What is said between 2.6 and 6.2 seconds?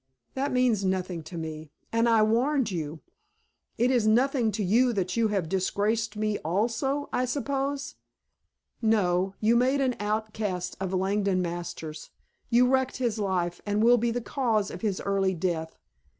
you." "It is nothing to you that you have disgraced